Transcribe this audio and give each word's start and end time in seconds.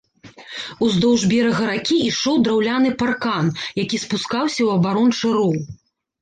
Уздоўж 0.85 1.25
берага 1.33 1.63
ракі 1.71 1.97
ішоў 2.09 2.39
драўляны 2.47 2.89
паркан, 3.03 3.53
які 3.83 4.01
спускаўся 4.05 4.57
ў 4.67 4.79
абарончы 4.79 5.27
роў. 5.39 5.55